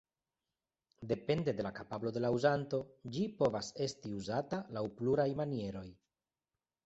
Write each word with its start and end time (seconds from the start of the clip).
Depende 1.09 1.53
de 1.57 1.65
la 1.67 1.71
kapablo 1.79 2.11
de 2.15 2.23
la 2.23 2.31
uzanto, 2.37 2.79
ĝi 3.17 3.27
povas 3.41 3.69
esti 3.87 4.13
uzata 4.21 4.61
laŭ 4.77 4.83
pluraj 5.03 5.29
manieroj. 5.43 5.87